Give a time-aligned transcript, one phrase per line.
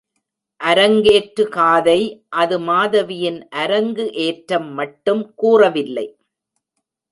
[0.59, 1.97] அரங்கேற்று காதை
[2.33, 6.07] அது மாதவியின் அரங்கு ஏற்றம் மட்டும் கூறவில்லை.